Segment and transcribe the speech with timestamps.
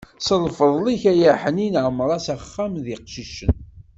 [0.25, 3.53] S lfeḍl-ik ay aḥnin, ɛemr-as axxam d iqcicen.